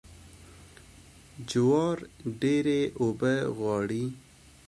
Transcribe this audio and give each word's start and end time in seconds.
جوار 1.49 1.97
ډیرې 2.41 2.81
اوبه 3.01 3.33
غواړي. 3.57 4.05